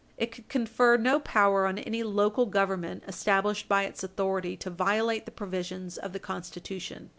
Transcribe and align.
It 0.17 0.31
could 0.31 0.49
confer 0.49 0.97
no 0.97 1.19
power 1.19 1.67
on 1.67 1.77
any 1.77 2.01
local 2.01 2.47
Government 2.47 3.03
established 3.07 3.69
by 3.69 3.83
its 3.85 4.03
authority 4.03 4.57
to 4.57 4.71
violate 4.71 5.25
the 5.25 5.31
provisions 5.31 5.95
of 5.95 6.11
the 6.11 6.19
Constitution. 6.19 7.09